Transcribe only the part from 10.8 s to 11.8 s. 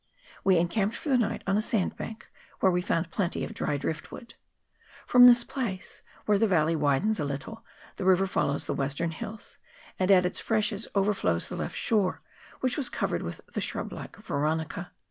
overflows the left